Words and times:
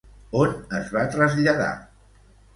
On 0.39 0.55
es 0.79 0.89
va 0.95 1.03
traslladar? 1.17 1.69